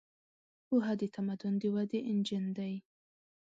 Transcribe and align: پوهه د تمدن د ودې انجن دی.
پوهه 0.67 0.93
د 1.01 1.03
تمدن 1.15 1.53
د 1.61 1.63
ودې 1.75 1.99
انجن 2.11 2.45
دی. 2.57 2.73